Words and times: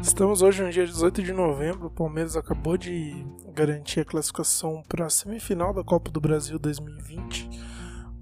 Estamos 0.00 0.42
hoje 0.42 0.62
no 0.62 0.70
dia 0.70 0.86
18 0.86 1.22
de 1.22 1.32
novembro. 1.32 1.88
O 1.88 1.90
Palmeiras 1.90 2.36
acabou 2.36 2.76
de 2.76 3.26
garantir 3.52 4.00
a 4.00 4.04
classificação 4.04 4.82
para 4.88 5.06
a 5.06 5.10
semifinal 5.10 5.74
da 5.74 5.82
Copa 5.82 6.10
do 6.10 6.20
Brasil 6.20 6.58
2020 6.58 7.67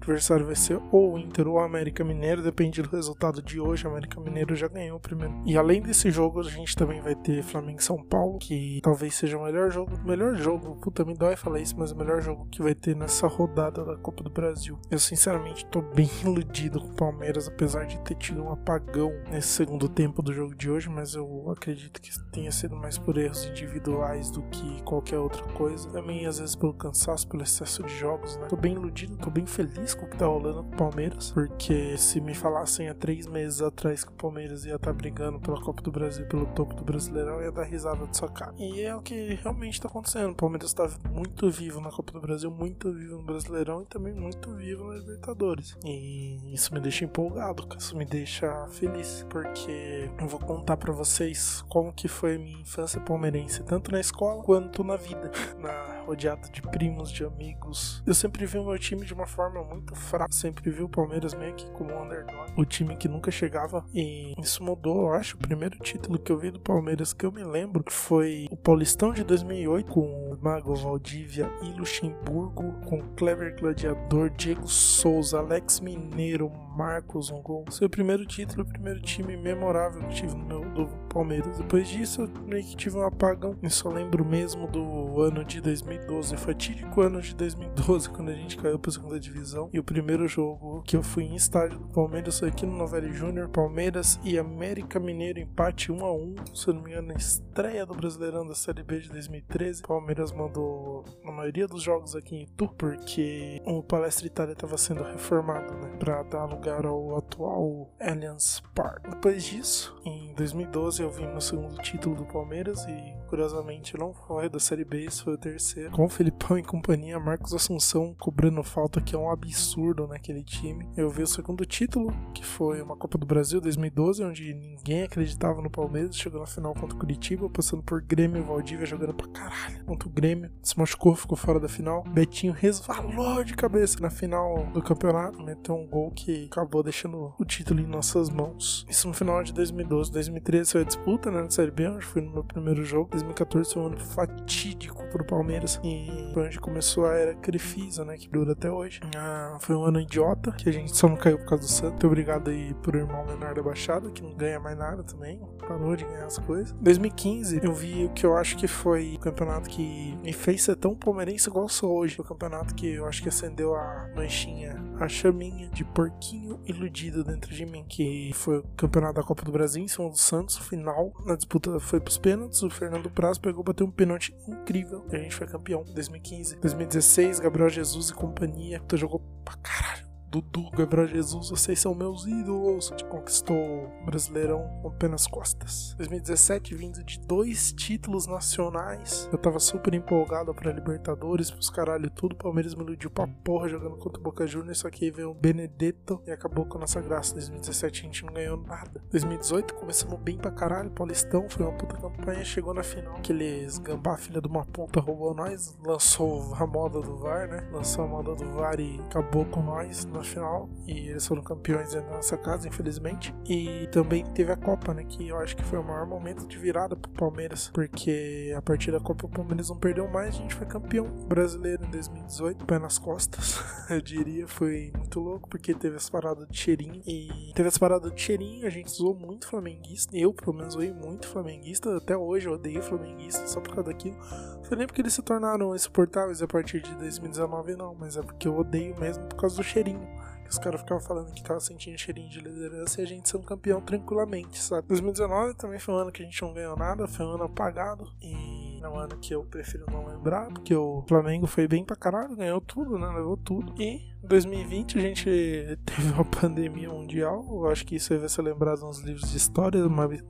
adversário 0.07 0.45
vai 0.45 0.55
ser 0.55 0.79
ou 0.91 1.13
o 1.13 1.19
Inter 1.19 1.47
ou 1.47 1.55
o 1.55 1.59
América 1.59 2.03
Mineiro, 2.03 2.41
depende 2.41 2.81
do 2.81 2.89
resultado 2.89 3.41
de 3.41 3.59
hoje. 3.59 3.85
O 3.85 3.89
América 3.89 4.19
Mineiro 4.19 4.55
já 4.55 4.67
ganhou 4.67 4.97
o 4.97 4.99
primeiro. 4.99 5.33
E 5.45 5.57
além 5.57 5.81
desse 5.81 6.09
jogo, 6.09 6.39
a 6.39 6.43
gente 6.43 6.75
também 6.75 7.01
vai 7.01 7.15
ter 7.15 7.43
Flamengo 7.43 7.79
e 7.79 7.83
São 7.83 8.01
Paulo, 8.03 8.37
que 8.39 8.79
talvez 8.81 9.15
seja 9.15 9.37
o 9.37 9.43
melhor 9.43 9.69
jogo. 9.69 9.95
O 9.95 10.07
melhor 10.07 10.35
jogo, 10.35 10.75
puta, 10.77 11.03
me 11.03 11.13
dói 11.13 11.35
falar 11.35 11.59
isso, 11.59 11.75
mas 11.77 11.91
o 11.91 11.95
melhor 11.95 12.21
jogo 12.21 12.47
que 12.49 12.61
vai 12.61 12.73
ter 12.73 12.95
nessa 12.95 13.27
rodada 13.27 13.83
da 13.83 13.97
Copa 13.97 14.23
do 14.23 14.29
Brasil. 14.29 14.79
Eu 14.89 14.99
sinceramente 14.99 15.65
tô 15.65 15.81
bem 15.81 16.09
iludido 16.23 16.79
com 16.79 16.87
o 16.87 16.95
Palmeiras, 16.95 17.47
apesar 17.47 17.85
de 17.85 17.99
ter 18.01 18.15
tido 18.15 18.43
um 18.43 18.51
apagão 18.51 19.11
nesse 19.29 19.49
segundo 19.49 19.89
tempo 19.89 20.21
do 20.21 20.33
jogo 20.33 20.55
de 20.55 20.69
hoje, 20.69 20.89
mas 20.89 21.15
eu 21.15 21.51
acredito 21.51 22.01
que 22.01 22.11
tenha 22.31 22.51
sido 22.51 22.75
mais 22.75 22.97
por 22.97 23.17
erros 23.17 23.45
individuais 23.45 24.31
do 24.31 24.41
que 24.43 24.81
qualquer 24.83 25.19
outra 25.19 25.43
coisa. 25.53 25.89
Também 25.89 26.25
às 26.25 26.39
vezes 26.39 26.55
pelo 26.55 26.73
cansaço, 26.73 27.27
pelo 27.27 27.43
excesso 27.43 27.83
de 27.83 27.95
jogos, 27.95 28.37
né? 28.37 28.47
Tô 28.47 28.55
bem 28.55 28.73
iludido, 28.73 29.17
tô 29.17 29.29
bem 29.29 29.45
feliz 29.45 29.96
o 30.05 30.09
que 30.09 30.17
tá 30.17 30.25
rolando 30.25 30.63
com 30.63 30.73
o 30.73 30.77
Palmeiras, 30.77 31.31
porque 31.31 31.97
se 31.97 32.21
me 32.21 32.33
falassem 32.33 32.89
há 32.89 32.93
três 32.93 33.27
meses 33.27 33.61
atrás 33.61 34.03
que 34.03 34.11
o 34.11 34.15
Palmeiras 34.15 34.65
ia 34.65 34.75
estar 34.75 34.91
tá 34.91 34.93
brigando 34.93 35.39
pela 35.39 35.61
Copa 35.61 35.81
do 35.81 35.91
Brasil, 35.91 36.25
pelo 36.27 36.45
topo 36.47 36.73
do 36.75 36.83
Brasileirão, 36.83 37.41
ia 37.41 37.51
dar 37.51 37.63
risada 37.63 38.05
de 38.07 38.17
sua 38.17 38.29
cara. 38.29 38.53
E 38.57 38.81
é 38.81 38.95
o 38.95 39.01
que 39.01 39.35
realmente 39.41 39.81
tá 39.81 39.87
acontecendo. 39.87 40.31
O 40.31 40.35
Palmeiras 40.35 40.73
tá 40.73 40.89
muito 41.11 41.49
vivo 41.49 41.81
na 41.81 41.89
Copa 41.89 42.13
do 42.13 42.21
Brasil, 42.21 42.49
muito 42.51 42.91
vivo 42.91 43.17
no 43.17 43.23
Brasileirão 43.23 43.81
e 43.81 43.85
também 43.85 44.13
muito 44.13 44.53
vivo 44.53 44.85
na 44.85 44.95
Libertadores. 44.95 45.75
E 45.85 46.53
isso 46.53 46.73
me 46.73 46.79
deixa 46.79 47.05
empolgado, 47.05 47.67
isso 47.77 47.95
me 47.95 48.05
deixa 48.05 48.67
feliz, 48.69 49.25
porque 49.29 50.09
eu 50.19 50.27
vou 50.27 50.39
contar 50.39 50.77
para 50.77 50.93
vocês 50.93 51.63
como 51.69 51.93
que 51.93 52.07
foi 52.07 52.35
a 52.35 52.39
minha 52.39 52.61
infância 52.61 52.99
palmeirense, 52.99 53.63
tanto 53.63 53.91
na 53.91 53.99
escola 53.99 54.43
quanto 54.43 54.83
na 54.83 54.95
vida. 54.95 55.31
na 55.59 55.97
rodeado 56.07 56.49
de 56.49 56.61
primos, 56.61 57.11
de 57.11 57.25
amigos. 57.25 58.01
Eu 58.05 58.13
sempre 58.13 58.45
vi 58.45 58.57
o 58.57 58.63
meu 58.63 58.79
time 58.79 59.05
de 59.05 59.13
uma 59.13 59.27
forma 59.27 59.61
muito 59.61 59.86
fraca. 59.95 60.31
Sempre 60.31 60.69
vi 60.69 60.83
o 60.83 60.89
Palmeiras 60.89 61.33
meio 61.33 61.53
que 61.53 61.69
como 61.71 61.93
um 61.93 62.03
underdog. 62.03 62.51
O 62.55 62.65
time 62.65 62.95
que 62.95 63.07
nunca 63.07 63.31
chegava. 63.31 63.85
E 63.93 64.33
isso 64.39 64.63
mudou, 64.63 65.07
eu 65.07 65.13
acho. 65.13 65.35
O 65.35 65.39
primeiro 65.39 65.77
título 65.79 66.19
que 66.19 66.31
eu 66.31 66.37
vi 66.37 66.51
do 66.51 66.59
Palmeiras 66.59 67.13
que 67.13 67.25
eu 67.25 67.31
me 67.31 67.43
lembro 67.43 67.83
foi 67.89 68.47
o 68.51 68.57
Paulistão 68.57 69.13
de 69.13 69.23
2008 69.23 69.91
com 69.91 70.01
o 70.01 70.37
Mago 70.41 70.75
Valdívia 70.75 71.51
e 71.61 71.71
Luxemburgo, 71.77 72.73
com 72.85 73.01
Clever 73.15 73.59
Gladiador, 73.59 74.29
Diego 74.29 74.67
Souza, 74.67 75.39
Alex 75.39 75.79
Mineiro, 75.79 76.51
Marcos, 76.75 77.31
um 77.31 77.41
gol. 77.41 77.65
Seu 77.71 77.89
primeiro 77.89 78.25
título, 78.25 78.65
primeiro 78.65 79.01
time 79.01 79.35
memorável 79.35 80.01
que 80.03 80.15
tive 80.15 80.35
no 80.35 80.45
meu 80.45 80.61
do 80.71 80.87
Palmeiras. 81.09 81.57
Depois 81.57 81.87
disso, 81.87 82.21
eu 82.21 82.41
meio 82.43 82.63
que 82.63 82.75
tive 82.75 82.97
um 82.97 83.05
apagão. 83.05 83.55
Eu 83.61 83.69
só 83.69 83.89
lembro 83.89 84.23
mesmo 84.23 84.67
do 84.67 85.21
ano 85.21 85.43
de 85.43 85.59
2012, 85.59 86.35
o 86.35 86.37
fatídico 86.37 87.01
ano 87.01 87.21
de 87.21 87.35
2012, 87.35 88.09
quando 88.09 88.29
a 88.29 88.33
gente 88.33 88.57
caiu 88.57 88.77
pra 88.77 88.91
segunda 88.91 89.19
divisão. 89.19 89.66
E 89.71 89.79
o 89.79 89.83
primeiro 89.83 90.27
jogo 90.27 90.81
que 90.83 90.95
eu 90.95 91.03
fui 91.03 91.23
em 91.23 91.35
estádio 91.35 91.79
do 91.79 91.87
Palmeiras 91.89 92.39
foi 92.39 92.49
aqui 92.49 92.65
no 92.65 92.77
Novelli 92.77 93.13
Júnior. 93.13 93.49
Palmeiras 93.49 94.19
e 94.23 94.37
América 94.37 94.99
Mineiro, 94.99 95.39
empate 95.39 95.91
1 95.91 96.05
a 96.05 96.13
1 96.13 96.35
Se 96.53 96.67
eu 96.67 96.73
não 96.73 96.81
me 96.81 96.91
engano, 96.91 97.09
na 97.09 97.15
estreia 97.15 97.85
do 97.85 97.93
Brasileirão 97.93 98.47
da 98.47 98.55
Série 98.55 98.83
B 98.83 98.99
de 98.99 99.09
2013. 99.09 99.81
Palmeiras 99.81 100.31
mandou 100.31 101.03
a 101.25 101.31
maioria 101.31 101.67
dos 101.67 101.81
jogos 101.81 102.15
aqui 102.15 102.35
em 102.35 102.43
Itu, 102.43 102.69
porque 102.77 103.61
o 103.65 103.83
Palestra 103.83 104.27
Itália 104.27 104.53
estava 104.53 104.77
sendo 104.77 105.03
reformado, 105.03 105.73
né? 105.75 105.95
Pra 105.99 106.23
dar 106.23 106.45
lugar 106.45 106.85
ao 106.85 107.17
atual 107.17 107.93
Allianz 107.99 108.61
Park. 108.73 109.09
Depois 109.09 109.43
disso, 109.43 109.95
em 110.05 110.33
2012, 110.35 111.01
eu 111.01 111.11
vim 111.11 111.27
no 111.27 111.41
segundo 111.41 111.77
título 111.81 112.15
do 112.15 112.25
Palmeiras 112.25 112.85
e 112.85 113.16
Curiosamente, 113.27 113.97
não 113.97 114.13
foi 114.13 114.49
da 114.49 114.59
Série 114.59 114.85
B, 114.85 115.05
isso 115.05 115.25
foi 115.25 115.33
o 115.33 115.37
terceiro. 115.37 115.91
Com 115.91 116.05
o 116.05 116.09
Felipão 116.09 116.57
e 116.57 116.63
companhia, 116.63 117.19
Marcos 117.19 117.53
Assunção 117.53 118.15
cobrando 118.19 118.63
falta, 118.63 119.01
que 119.01 119.15
é 119.15 119.17
um 119.17 119.29
absurdo 119.29 120.07
naquele 120.07 120.43
time. 120.43 120.87
Eu 120.95 121.09
vi 121.09 121.23
o 121.23 121.27
segundo 121.27 121.65
título, 121.65 122.13
que 122.33 122.45
foi 122.45 122.81
uma 122.81 122.95
Copa 122.95 123.17
do 123.17 123.25
Brasil 123.25 123.59
2012, 123.59 124.23
onde 124.23 124.53
ninguém 124.53 125.03
acreditava 125.03 125.61
no 125.61 125.69
Palmeiras. 125.69 126.15
Chegou 126.15 126.39
na 126.39 126.47
final 126.47 126.73
contra 126.73 126.95
o 126.95 126.99
Curitiba, 126.99 127.49
passando 127.49 127.83
por 127.83 128.01
Grêmio 128.01 128.41
e 128.41 128.45
Valdívia, 128.45 128.85
jogando 128.85 129.13
pra 129.13 129.27
caralho 129.27 129.83
contra 129.85 130.07
o 130.07 130.11
Grêmio. 130.11 130.51
Se 130.63 130.77
machucou, 130.77 131.15
ficou 131.15 131.37
fora 131.37 131.59
da 131.59 131.67
final. 131.67 132.03
Betinho 132.03 132.53
resvalou 132.53 133.43
de 133.43 133.55
cabeça 133.55 133.99
na 133.99 134.09
final 134.09 134.65
do 134.73 134.81
campeonato, 134.81 135.43
meteu 135.43 135.75
um 135.75 135.87
gol 135.87 136.11
que 136.11 136.45
acabou 136.51 136.81
deixando 136.81 137.33
o 137.37 137.45
título 137.45 137.79
em 137.79 137.87
nossas 137.87 138.29
mãos. 138.29 138.85
Isso 138.89 139.07
no 139.07 139.13
final 139.13 139.43
de 139.43 139.53
2012. 139.53 140.11
2013 140.11 140.71
foi 140.71 140.81
a 140.81 140.85
disputa 140.85 141.31
né, 141.31 141.41
na 141.41 141.49
Série 141.49 141.71
B, 141.71 141.87
onde 141.87 142.05
fui 142.05 142.21
no 142.21 142.31
meu 142.31 142.43
primeiro 142.43 142.83
jogo. 142.85 143.09
2014 143.23 143.73
foi 143.73 143.83
um 143.83 143.87
ano 143.87 143.99
fatídico 143.99 145.03
pro 145.07 145.25
Palmeiras 145.25 145.79
e 145.83 146.31
foi 146.33 146.47
onde 146.47 146.59
começou 146.59 147.05
a 147.05 147.13
era 147.13 147.35
Crefisa, 147.35 148.03
né, 148.03 148.17
que 148.17 148.29
dura 148.29 148.53
até 148.53 148.71
hoje. 148.71 148.99
Ah, 149.15 149.57
foi 149.59 149.75
um 149.75 149.83
ano 149.83 149.99
idiota, 149.99 150.51
que 150.51 150.69
a 150.69 150.71
gente 150.71 150.95
só 150.95 151.07
não 151.07 151.15
caiu 151.15 151.37
por 151.37 151.47
causa 151.47 151.63
do 151.63 151.69
Santos. 151.69 152.03
Obrigado 152.03 152.49
aí 152.49 152.73
pro 152.81 152.97
irmão 152.97 153.25
menor 153.25 153.53
da 153.53 153.61
Baixada, 153.61 154.09
que 154.11 154.21
não 154.21 154.33
ganha 154.35 154.59
mais 154.59 154.77
nada 154.77 155.03
também, 155.03 155.41
parou 155.67 155.95
de 155.95 156.05
ganhar 156.05 156.25
as 156.25 156.37
coisas. 156.37 156.73
2015 156.81 157.61
eu 157.63 157.73
vi 157.73 158.05
o 158.05 158.09
que 158.09 158.25
eu 158.25 158.37
acho 158.37 158.57
que 158.57 158.67
foi 158.67 159.15
o 159.15 159.19
campeonato 159.19 159.69
que 159.69 160.17
me 160.23 160.33
fez 160.33 160.63
ser 160.63 160.75
tão 160.75 160.95
palmeirense 160.95 161.49
igual 161.49 161.67
sou 161.69 161.97
hoje. 161.97 162.19
O 162.19 162.23
campeonato 162.23 162.73
que 162.75 162.87
eu 162.93 163.05
acho 163.05 163.21
que 163.21 163.29
acendeu 163.29 163.75
a 163.75 164.09
manchinha, 164.15 164.81
a 164.99 165.07
chaminha 165.07 165.69
de 165.69 165.83
porquinho 165.83 166.59
iludido 166.65 167.23
dentro 167.23 167.53
de 167.53 167.65
mim, 167.65 167.85
que 167.87 168.31
foi 168.33 168.59
o 168.59 168.63
campeonato 168.75 169.15
da 169.15 169.23
Copa 169.23 169.43
do 169.43 169.51
Brasil 169.51 169.83
em 169.83 169.87
cima 169.87 170.09
do 170.09 170.17
Santos, 170.17 170.57
final, 170.57 171.13
na 171.25 171.35
disputa 171.35 171.79
foi 171.79 171.99
pros 171.99 172.17
pênaltis, 172.17 172.61
o 172.63 172.69
Fernando 172.69 173.06
do 173.07 173.13
prazo, 173.13 173.41
pegou, 173.41 173.63
bateu 173.63 173.85
um 173.85 173.91
pênalti 173.91 174.35
incrível 174.47 175.05
e 175.11 175.15
a 175.15 175.19
gente 175.19 175.35
foi 175.35 175.47
campeão. 175.47 175.83
2015, 175.83 176.57
2016, 176.57 177.39
Gabriel 177.39 177.69
Jesus 177.69 178.09
e 178.09 178.13
companhia, 178.13 178.79
tu 178.87 178.97
jogou 178.97 179.21
pra 179.43 179.55
caralho. 179.57 180.06
Dudu, 180.29 180.69
Gabriel 180.71 181.07
Jesus, 181.07 181.49
vocês 181.49 181.79
são 181.79 181.95
meus 181.95 182.25
ídolos. 182.25 182.91
Te 182.97 183.05
conquistou 183.05 183.89
Brasileirão 184.05 184.67
com 184.81 184.89
apenas 184.89 185.25
costas. 185.25 185.93
2017, 185.97 186.75
vindo 186.75 187.01
de 187.01 187.17
dois 187.21 187.71
títulos 187.71 188.27
nacionais. 188.27 189.29
Eu 189.31 189.37
tava 189.37 189.57
super 189.57 189.93
empolgado 189.93 190.53
pra 190.53 190.73
Libertadores, 190.73 191.49
pros 191.49 191.69
caralho 191.69 192.09
tudo. 192.09 192.33
O 192.33 192.35
Palmeiras 192.35 192.75
me 192.75 192.83
iludiu 192.83 193.09
pra 193.09 193.25
porra 193.25 193.69
jogando 193.69 193.95
contra 193.95 194.19
o 194.19 194.23
Boca 194.23 194.45
Juniors. 194.45 194.79
Só 194.79 194.89
que 194.89 195.05
aí 195.05 195.11
veio 195.11 195.31
o 195.31 195.33
Benedetto 195.33 196.21
e 196.27 196.31
acabou 196.31 196.65
com 196.65 196.77
a 196.77 196.81
nossa 196.81 196.99
graça. 196.99 197.33
2017 197.33 198.01
a 198.01 198.03
gente 198.03 198.25
não 198.25 198.33
ganhou 198.33 198.57
nada. 198.57 199.01
2018 199.09 199.75
começamos 199.75 200.19
bem 200.19 200.37
pra 200.37 200.51
caralho. 200.51 200.91
Paulistão 200.91 201.49
foi 201.49 201.65
uma 201.65 201.77
puta 201.77 201.95
campanha. 201.95 202.43
Chegou 202.43 202.73
na 202.73 202.83
final. 202.83 203.15
Aqueles 203.15 203.77
gambá, 203.77 204.17
filha 204.17 204.41
de 204.41 204.47
uma 204.47 204.65
puta, 204.65 204.99
roubou 204.99 205.33
nós. 205.33 205.77
Lançou 205.85 206.53
a 206.53 206.67
moda 206.67 206.99
do 206.99 207.15
VAR, 207.15 207.47
né? 207.47 207.69
Lançou 207.71 208.03
a 208.03 208.07
moda 208.07 208.35
do 208.35 208.45
VAR 208.51 208.77
e 208.77 208.99
acabou 209.07 209.45
com 209.45 209.61
nós 209.61 210.05
na 210.17 210.23
final 210.23 210.69
e 210.85 211.09
eles 211.09 211.25
foram 211.25 211.41
campeões 211.41 211.93
da 211.93 212.01
nossa 212.01 212.37
casa, 212.37 212.67
infelizmente. 212.67 213.33
E 213.47 213.87
também 213.91 214.25
teve 214.33 214.51
a 214.51 214.57
Copa, 214.57 214.93
né? 214.93 215.03
Que 215.03 215.27
eu 215.27 215.37
acho 215.37 215.55
que 215.55 215.63
foi 215.63 215.79
o 215.79 215.83
maior 215.83 216.05
momento 216.05 216.47
de 216.47 216.57
virada 216.57 216.95
pro 216.95 217.11
Palmeiras, 217.11 217.69
porque 217.73 218.53
a 218.55 218.61
partir 218.61 218.91
da 218.91 218.99
Copa 218.99 219.25
o 219.25 219.29
Palmeiras 219.29 219.69
não 219.69 219.77
perdeu 219.77 220.07
mais, 220.07 220.35
a 220.35 220.37
gente 220.37 220.55
foi 220.55 220.65
campeão 220.65 221.05
brasileiro 221.27 221.85
em 221.85 221.91
2018, 221.91 222.65
pé 222.65 222.79
nas 222.79 222.97
costas, 222.97 223.59
eu 223.89 224.01
diria. 224.01 224.47
Foi 224.47 224.91
muito 224.95 225.19
louco, 225.19 225.49
porque 225.49 225.73
teve 225.73 225.95
as 225.95 226.09
paradas 226.09 226.47
de 226.47 226.57
cheirinho 226.57 227.01
e 227.05 227.51
teve 227.53 227.67
as 227.67 227.77
paradas 227.77 228.11
de 228.13 228.21
cheirinho, 228.21 228.65
a 228.65 228.69
gente 228.69 228.89
zoou 228.91 229.15
muito 229.15 229.47
flamenguista. 229.47 230.15
Eu, 230.17 230.33
pelo 230.33 230.53
menos, 230.53 230.73
zoei 230.73 230.93
muito 230.93 231.27
flamenguista. 231.27 231.95
Até 231.97 232.15
hoje 232.15 232.47
eu 232.47 232.53
odeio 232.53 232.81
flamenguista 232.81 233.45
só 233.47 233.59
por 233.59 233.75
causa 233.75 233.91
daquilo. 233.91 234.17
Foi 234.63 234.77
nem 234.77 234.87
porque 234.87 235.01
eles 235.01 235.13
se 235.13 235.21
tornaram 235.21 235.75
insuportáveis 235.75 236.41
a 236.41 236.47
partir 236.47 236.81
de 236.81 236.93
2019, 236.95 237.75
não, 237.75 237.95
mas 237.95 238.17
é 238.17 238.21
porque 238.21 238.47
eu 238.47 238.57
odeio 238.57 238.97
mesmo 238.99 239.25
por 239.25 239.37
causa 239.37 239.57
do 239.57 239.63
cheirinho. 239.63 240.06
Que 240.43 240.49
os 240.49 240.57
caras 240.57 240.79
ficavam 240.81 241.03
falando 241.03 241.33
que 241.33 241.43
tava 241.43 241.59
sentindo 241.59 241.97
cheirinho 241.97 242.29
de 242.29 242.39
liderança 242.39 243.01
e 243.01 243.03
a 243.03 243.07
gente 243.07 243.27
sendo 243.27 243.43
campeão 243.43 243.81
tranquilamente, 243.81 244.57
sabe? 244.59 244.87
2019 244.87 245.55
também 245.55 245.77
foi 245.77 245.93
um 245.93 245.97
ano 245.97 246.11
que 246.11 246.21
a 246.21 246.25
gente 246.25 246.41
não 246.41 246.53
ganhou 246.53 246.77
nada, 246.77 247.07
foi 247.07 247.25
um 247.25 247.31
ano 247.31 247.43
apagado 247.43 248.09
e 248.21 248.56
é 248.81 248.87
um 248.87 248.97
ano 248.97 249.17
que 249.17 249.33
eu 249.33 249.43
prefiro 249.43 249.85
não 249.91 250.05
lembrar, 250.05 250.47
porque 250.47 250.75
o 250.75 251.03
Flamengo 251.07 251.47
foi 251.47 251.67
bem 251.67 251.83
pra 251.83 251.95
caralho, 251.95 252.35
ganhou 252.35 252.61
tudo, 252.61 252.97
né? 252.97 253.07
Levou 253.07 253.37
tudo. 253.37 253.73
E 253.81 254.01
2020 254.23 254.97
a 254.97 255.01
gente 255.01 255.25
teve 255.85 256.11
uma 256.13 256.25
pandemia 256.25 256.89
mundial. 256.89 257.45
Eu 257.49 257.67
acho 257.67 257.85
que 257.85 257.95
isso 257.95 258.17
vai 258.17 258.29
ser 258.29 258.41
lembrado 258.41 258.81
nos 258.81 258.99
livros 258.99 259.31
de 259.31 259.37
história 259.37 259.81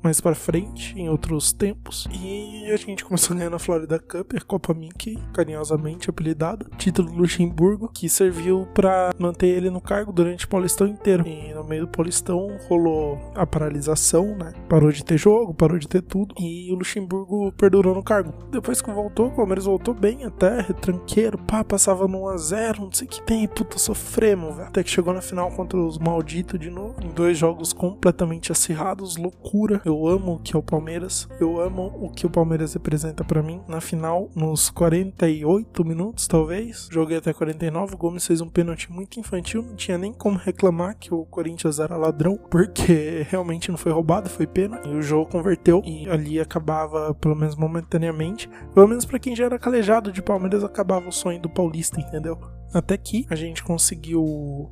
mais 0.03 0.21
para 0.21 0.35
frente, 0.35 0.97
em 0.97 1.09
outros 1.09 1.51
tempos. 1.51 2.07
E 2.11 2.71
a 2.71 2.77
gente 2.77 3.03
começou 3.03 3.35
a 3.35 3.37
ganhar 3.37 3.49
na 3.49 3.59
Florida 3.59 3.99
Cup, 3.99 4.33
a 4.35 4.41
Copa 4.41 4.73
Mickey, 4.73 5.17
carinhosamente 5.33 6.09
apelidada. 6.09 6.65
Título 6.77 7.11
do 7.11 7.17
Luxemburgo, 7.17 7.89
que 7.89 8.07
serviu 8.07 8.67
para 8.73 9.13
manter 9.17 9.47
ele 9.47 9.69
no 9.69 9.81
cargo 9.81 10.11
durante 10.11 10.45
o 10.45 10.49
Paulistão 10.49 10.87
inteiro. 10.87 11.27
E 11.27 11.53
no 11.53 11.63
meio 11.63 11.85
do 11.85 11.91
Paulistão 11.91 12.57
rolou 12.67 13.19
a 13.35 13.45
paralisação, 13.45 14.35
né? 14.37 14.53
Parou 14.69 14.91
de 14.91 15.03
ter 15.03 15.17
jogo, 15.17 15.53
parou 15.53 15.79
de 15.79 15.87
ter 15.87 16.01
tudo. 16.01 16.35
E 16.39 16.71
o 16.71 16.75
Luxemburgo 16.75 17.51
perdurou 17.53 17.95
no 17.95 18.03
cargo. 18.03 18.33
Depois 18.49 18.81
que 18.81 18.91
voltou, 18.91 19.27
o 19.27 19.35
Palmeiras 19.35 19.65
voltou 19.65 19.93
bem 19.93 20.23
até, 20.23 20.61
retranqueiro, 20.61 21.37
pá, 21.37 21.63
passava 21.63 22.07
no 22.07 22.19
1x0, 22.19 22.79
não 22.79 22.91
sei 22.91 23.07
que 23.07 23.21
tem, 23.21 23.47
puta, 23.47 23.77
sofremos, 23.77 24.55
velho. 24.55 24.67
Até 24.67 24.83
que 24.83 24.89
chegou 24.89 25.13
na 25.13 25.21
final 25.21 25.51
contra 25.51 25.77
os 25.77 25.97
malditos 25.97 26.59
de 26.59 26.69
novo. 26.69 26.95
Em 27.03 27.09
dois 27.09 27.37
jogos 27.37 27.73
completamente 27.73 28.51
acirrados, 28.51 29.17
loucura. 29.17 29.81
Eu 29.83 30.07
amo 30.07 30.35
o 30.35 30.39
que 30.39 30.55
é 30.55 30.59
o 30.59 30.63
Palmeiras. 30.63 31.27
Eu 31.39 31.59
amo 31.59 31.93
o 32.01 32.09
que 32.09 32.25
o 32.25 32.29
Palmeiras 32.29 32.73
representa 32.73 33.23
para 33.23 33.43
mim. 33.43 33.61
Na 33.67 33.81
final, 33.81 34.29
nos 34.35 34.69
48 34.69 35.85
minutos, 35.85 36.27
talvez, 36.27 36.87
joguei 36.91 37.17
até 37.17 37.33
49. 37.33 37.95
O 37.95 37.97
Gomes 37.97 38.25
fez 38.25 38.41
um 38.41 38.49
pênalti 38.49 38.91
muito 38.91 39.19
infantil. 39.19 39.63
Não 39.63 39.75
tinha 39.75 39.97
nem 39.97 40.13
como 40.13 40.37
reclamar 40.37 40.97
que 40.97 41.13
o 41.13 41.25
Corinthians 41.25 41.79
era 41.79 41.97
ladrão, 41.97 42.39
porque 42.49 43.25
realmente 43.29 43.69
não 43.69 43.77
foi 43.77 43.91
roubado, 43.91 44.29
foi 44.29 44.47
pênalti. 44.47 44.87
E 44.87 44.95
o 44.95 45.01
jogo 45.01 45.29
converteu 45.29 45.81
e 45.85 46.09
ali 46.09 46.39
acabava, 46.39 47.13
pelo 47.15 47.35
menos 47.35 47.55
momentaneamente. 47.55 48.26
Pelo 48.73 48.87
menos 48.87 49.05
para 49.05 49.19
quem 49.19 49.35
já 49.35 49.45
era 49.45 49.59
calejado 49.59 50.11
de 50.11 50.21
Palmeiras, 50.21 50.63
acabava 50.63 51.07
o 51.07 51.11
sonho 51.11 51.39
do 51.41 51.49
Paulista, 51.49 51.99
entendeu? 51.99 52.39
Até 52.73 52.97
que 52.97 53.25
a 53.29 53.35
gente 53.35 53.63
conseguiu 53.63 54.23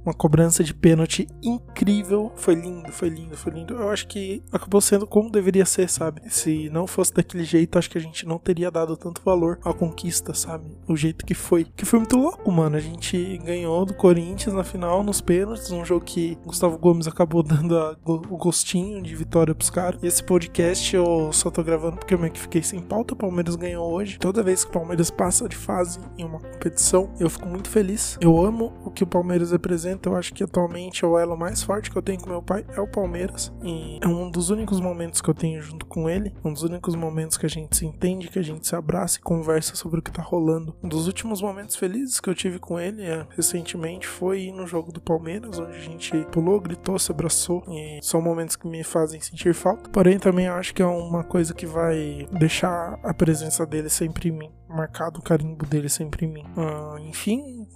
uma 0.04 0.14
cobrança 0.14 0.64
de 0.64 0.74
pênalti 0.74 1.28
incrível. 1.42 2.32
Foi 2.36 2.56
lindo, 2.56 2.92
foi 2.92 3.10
lindo, 3.10 3.38
foi 3.38 3.54
lindo. 3.54 3.74
Eu 3.74 3.90
acho 3.90 4.08
que 4.08 4.44
acabou 4.52 4.82
sendo 4.82 5.08
como 5.08 5.32
deveria 5.32 5.66
ser, 5.66 5.90
sabe? 5.90 6.22
Se 6.30 6.70
não 6.70 6.88
fosse 6.88 7.14
daquele 7.14 7.44
jeito, 7.44 7.78
acho 7.78 7.90
que 7.90 7.98
a 7.98 8.02
gente 8.02 8.26
não 8.26 8.38
teria 8.38 8.70
dado 8.70 8.98
tanto 8.98 9.22
valor 9.24 9.60
à 9.64 9.74
conquista, 9.74 10.34
sabe? 10.34 10.78
O 10.88 10.96
jeito 10.96 11.26
que 11.26 11.34
foi. 11.34 11.66
Que 11.76 11.86
foi 11.86 12.00
muito 12.00 12.18
louco, 12.18 12.52
mano. 12.52 12.76
A 12.76 12.80
gente 12.80 13.38
ganhou 13.40 13.86
do 13.86 13.94
Corinthians 13.94 14.54
na 14.54 14.64
final, 14.64 15.04
nos 15.04 15.22
pênaltis. 15.22 15.72
Um 15.72 15.86
jogo 15.86 16.06
que 16.06 16.38
Gustavo 16.46 16.78
Gomes 16.78 17.08
acabou 17.08 17.42
dando 17.44 17.78
a, 17.78 17.98
o 18.06 18.38
gostinho 18.38 19.02
de 19.02 19.16
vitória 19.16 19.56
pros 19.56 19.70
caras. 19.70 20.02
E 20.04 20.08
esse 20.08 20.24
podcast 20.24 20.96
eu 20.96 21.32
só 21.32 21.50
tô 21.50 21.64
gravando 21.64 21.98
porque 21.98 22.14
eu 22.14 22.20
meio 22.20 22.34
que 22.34 22.40
fiquei 22.40 22.62
sem 22.62 22.82
pauta. 22.82 23.14
O 23.14 23.18
Palmeiras 23.18 23.56
ganhou 23.56 23.90
hoje. 23.92 24.20
Toda 24.20 24.44
vez 24.44 24.64
que 24.64 24.70
o 24.70 24.74
Palmeiras 24.74 25.10
passa 25.10 25.48
de 25.48 25.56
fase 25.56 26.00
em 26.18 26.26
uma 26.26 26.40
competição, 26.40 27.10
eu 27.20 27.30
fico 27.30 27.48
muito 27.48 27.70
feliz 27.70 27.85
feliz. 27.86 28.18
Eu 28.20 28.44
amo 28.44 28.74
o 28.84 28.90
que 28.90 29.04
o 29.04 29.08
Palmeiras 29.08 29.52
representa. 29.52 30.10
Eu 30.10 30.16
acho 30.16 30.34
que 30.34 30.44
atualmente 30.44 31.06
é 31.06 31.08
o 31.08 31.18
elo 31.18 31.38
mais 31.38 31.62
forte 31.62 31.92
que 31.92 31.98
eu 31.98 32.02
tenho 32.02 32.20
com 32.20 32.30
meu 32.30 32.42
pai 32.42 32.66
é 32.76 32.82
o 32.82 32.88
Palmeiras. 32.88 33.54
E 33.64 34.00
é 34.02 34.08
um 34.08 34.30
dos 34.30 34.50
únicos 34.50 34.80
momentos 34.80 35.22
que 35.22 35.30
eu 35.30 35.34
tenho 35.34 35.62
junto 35.62 35.86
com 35.86 36.10
ele. 36.10 36.34
Um 36.44 36.52
dos 36.52 36.64
únicos 36.64 36.96
momentos 36.96 37.38
que 37.38 37.46
a 37.46 37.50
gente 37.50 37.78
se 37.78 37.86
entende, 37.86 38.28
que 38.28 38.40
a 38.40 38.44
gente 38.44 38.68
se 38.68 38.76
abraça 38.76 39.20
e 39.20 39.22
conversa 39.22 39.76
sobre 39.76 40.00
o 40.00 40.02
que 40.02 40.12
tá 40.12 40.22
rolando. 40.22 40.76
Um 40.84 40.90
dos 40.90 41.06
últimos 41.06 41.42
momentos 41.42 41.76
felizes 41.76 42.20
que 42.20 42.30
eu 42.30 42.36
tive 42.36 42.58
com 42.58 42.80
ele 42.80 43.04
é, 43.04 43.26
recentemente 43.30 44.08
foi 44.08 44.52
no 44.52 44.66
jogo 44.66 44.92
do 44.92 45.02
Palmeiras, 45.02 45.60
onde 45.60 45.78
a 45.78 45.82
gente 45.82 46.12
pulou, 46.32 46.60
gritou, 46.60 46.98
se 46.98 47.12
abraçou. 47.12 47.64
E 47.70 48.00
são 48.02 48.22
momentos 48.22 48.56
que 48.56 48.68
me 48.68 48.84
fazem 48.84 49.22
sentir 49.22 49.54
falta. 49.54 49.90
Porém, 49.90 50.18
também 50.18 50.48
acho 50.48 50.74
que 50.74 50.82
é 50.82 50.86
uma 50.86 51.24
coisa 51.24 51.54
que 51.54 51.66
vai 51.66 52.28
deixar 52.32 53.00
a 53.04 53.14
presença 53.14 53.66
dele 53.66 53.90
sempre 53.90 54.30
em 54.30 54.32
mim 54.32 54.65
marcado 54.76 55.20
o 55.20 55.24
carimbo 55.24 55.66
dele 55.66 55.90
sempre 55.90 56.26
em 56.26 56.30
mim. 56.30 56.46
Uh, 56.56 57.00
enfim, 57.00 57.68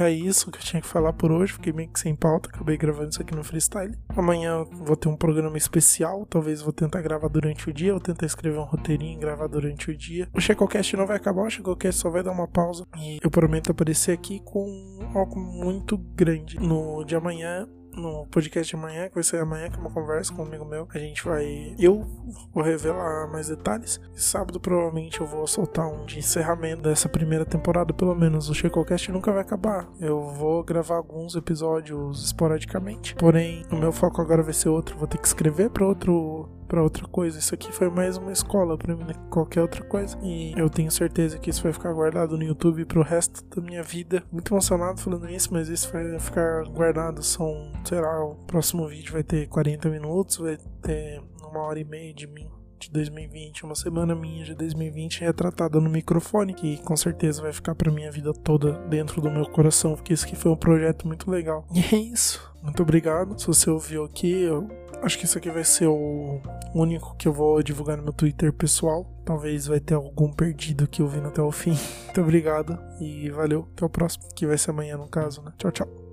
é 0.00 0.10
isso 0.10 0.50
que 0.50 0.58
eu 0.58 0.62
tinha 0.62 0.80
que 0.80 0.88
falar 0.88 1.12
por 1.12 1.30
hoje. 1.30 1.52
Fiquei 1.52 1.72
meio 1.72 1.90
que 1.90 2.00
sem 2.00 2.16
pauta, 2.16 2.48
acabei 2.48 2.78
gravando 2.78 3.10
isso 3.10 3.20
aqui 3.20 3.34
no 3.34 3.44
freestyle. 3.44 3.94
Amanhã 4.16 4.64
vou 4.64 4.96
ter 4.96 5.08
um 5.08 5.16
programa 5.16 5.58
especial. 5.58 6.24
Talvez 6.24 6.62
vou 6.62 6.72
tentar 6.72 7.02
gravar 7.02 7.28
durante 7.28 7.68
o 7.68 7.72
dia. 7.72 7.92
Vou 7.92 8.00
tentar 8.00 8.24
escrever 8.24 8.58
um 8.58 8.64
roteirinho 8.64 9.18
e 9.18 9.20
gravar 9.20 9.46
durante 9.46 9.90
o 9.90 9.96
dia. 9.96 10.28
O 10.32 10.40
Checocast 10.40 10.96
não 10.96 11.06
vai 11.06 11.16
acabar, 11.16 11.42
o 11.42 11.50
Checocast 11.50 12.00
só 12.00 12.08
vai 12.08 12.22
dar 12.22 12.32
uma 12.32 12.48
pausa. 12.48 12.86
E 12.96 13.18
eu 13.22 13.30
prometo 13.30 13.72
aparecer 13.72 14.12
aqui 14.12 14.40
com 14.40 14.98
algo 15.14 15.38
muito 15.38 15.98
grande. 15.98 16.58
No 16.58 17.04
de 17.04 17.14
amanhã 17.14 17.68
no 17.94 18.26
podcast 18.26 18.70
de 18.70 18.76
amanhã, 18.76 19.08
que 19.08 19.14
vai 19.14 19.24
ser 19.24 19.40
amanhã, 19.40 19.68
que 19.68 19.76
é 19.76 19.80
uma 19.80 19.90
conversa 19.90 20.32
com 20.32 20.42
um 20.42 20.46
amigo 20.46 20.64
meu. 20.64 20.88
A 20.92 20.98
gente 20.98 21.24
vai. 21.24 21.74
Eu 21.78 22.06
vou 22.52 22.62
revelar 22.62 23.30
mais 23.30 23.48
detalhes. 23.48 24.00
E 24.14 24.20
sábado, 24.20 24.60
provavelmente, 24.60 25.20
eu 25.20 25.26
vou 25.26 25.46
soltar 25.46 25.86
um 25.86 26.04
de 26.06 26.18
encerramento 26.18 26.82
dessa 26.82 27.08
primeira 27.08 27.44
temporada, 27.44 27.92
pelo 27.92 28.14
menos. 28.14 28.48
O 28.48 28.54
Checocast 28.54 29.10
nunca 29.10 29.32
vai 29.32 29.42
acabar. 29.42 29.88
Eu 30.00 30.28
vou 30.28 30.62
gravar 30.62 30.96
alguns 30.96 31.34
episódios 31.34 32.24
esporadicamente. 32.24 33.14
Porém, 33.14 33.64
o 33.70 33.76
meu 33.76 33.92
foco 33.92 34.20
agora 34.20 34.42
vai 34.42 34.54
ser 34.54 34.68
outro. 34.68 34.96
Vou 34.96 35.08
ter 35.08 35.18
que 35.18 35.26
escrever 35.26 35.70
para 35.70 35.86
outro 35.86 36.59
para 36.70 36.84
outra 36.84 37.04
coisa. 37.08 37.40
Isso 37.40 37.52
aqui 37.52 37.72
foi 37.72 37.90
mais 37.90 38.16
uma 38.16 38.30
escola 38.30 38.78
para 38.78 38.94
mim, 38.94 39.02
né? 39.02 39.14
qualquer 39.28 39.60
outra 39.60 39.82
coisa. 39.82 40.16
E 40.22 40.54
eu 40.56 40.70
tenho 40.70 40.90
certeza 40.90 41.36
que 41.36 41.50
isso 41.50 41.64
vai 41.64 41.72
ficar 41.72 41.92
guardado 41.92 42.38
no 42.38 42.44
YouTube 42.44 42.84
pro 42.84 43.02
resto 43.02 43.44
da 43.44 43.60
minha 43.60 43.82
vida. 43.82 44.22
Muito 44.30 44.54
emocionado 44.54 45.00
falando 45.00 45.28
isso, 45.28 45.52
mas 45.52 45.68
isso 45.68 45.92
vai 45.92 46.16
ficar 46.20 46.62
guardado. 46.68 47.24
São, 47.24 47.72
sei 47.84 48.00
lá, 48.00 48.24
o 48.24 48.36
próximo 48.46 48.86
vídeo 48.86 49.12
vai 49.12 49.24
ter 49.24 49.48
40 49.48 49.90
minutos, 49.90 50.36
vai 50.36 50.56
ter 50.80 51.20
uma 51.42 51.60
hora 51.62 51.80
e 51.80 51.84
meia 51.84 52.14
de 52.14 52.28
mim 52.28 52.48
de 52.78 52.90
2020, 52.92 53.64
uma 53.64 53.74
semana 53.74 54.14
minha 54.14 54.42
de 54.42 54.54
2020 54.54 55.20
retratada 55.20 55.78
no 55.78 55.90
microfone, 55.90 56.54
que 56.54 56.78
com 56.78 56.96
certeza 56.96 57.42
vai 57.42 57.52
ficar 57.52 57.74
para 57.74 57.92
minha 57.92 58.10
vida 58.10 58.32
toda 58.32 58.72
dentro 58.88 59.20
do 59.20 59.30
meu 59.30 59.44
coração, 59.44 59.94
porque 59.94 60.14
isso 60.14 60.24
aqui 60.24 60.34
foi 60.34 60.50
um 60.50 60.56
projeto 60.56 61.06
muito 61.06 61.30
legal. 61.30 61.66
E 61.74 61.94
é 61.94 61.98
isso. 61.98 62.48
Muito 62.62 62.82
obrigado. 62.82 63.38
Se 63.38 63.46
você 63.46 63.68
ouviu 63.68 64.04
aqui, 64.04 64.42
eu 64.42 64.66
Acho 65.02 65.18
que 65.18 65.24
isso 65.24 65.38
aqui 65.38 65.50
vai 65.50 65.64
ser 65.64 65.86
o 65.86 66.40
único 66.74 67.16
que 67.16 67.26
eu 67.26 67.32
vou 67.32 67.62
divulgar 67.62 67.96
no 67.96 68.02
meu 68.02 68.12
Twitter 68.12 68.52
pessoal. 68.52 69.06
Talvez 69.24 69.66
vai 69.66 69.80
ter 69.80 69.94
algum 69.94 70.30
perdido 70.30 70.86
que 70.86 71.02
vi 71.02 71.18
até 71.20 71.40
o 71.40 71.50
fim. 71.50 71.76
Muito 72.04 72.20
obrigado 72.20 72.78
e 73.00 73.30
valeu. 73.30 73.68
Até 73.72 73.84
o 73.84 73.88
próximo, 73.88 74.24
que 74.34 74.46
vai 74.46 74.58
ser 74.58 74.70
amanhã 74.70 74.96
no 74.96 75.08
caso, 75.08 75.42
né? 75.42 75.52
Tchau, 75.56 75.70
tchau. 75.70 76.09